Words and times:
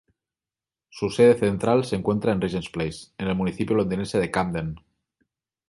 Su 0.89 1.11
sede 1.11 1.37
central 1.37 1.85
se 1.85 1.95
encuentra 1.95 2.31
en 2.31 2.41
Regent's 2.41 2.71
Place, 2.71 3.11
en 3.19 3.27
el 3.27 3.35
municipio 3.35 3.75
londinense 3.75 4.17
de 4.17 4.31
Camden. 4.31 4.75